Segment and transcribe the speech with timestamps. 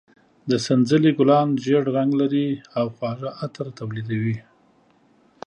[0.49, 4.37] د سنځلې ګلان زېړ رنګ لري او خواږه عطر تولیدوي.